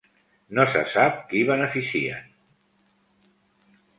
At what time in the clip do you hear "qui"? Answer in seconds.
1.33-1.43